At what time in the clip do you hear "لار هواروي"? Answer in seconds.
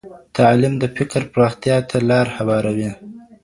2.09-2.91